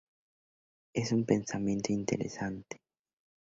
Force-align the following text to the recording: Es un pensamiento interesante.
Es 0.95 1.11
un 1.11 1.25
pensamiento 1.25 1.93
interesante. 1.93 2.81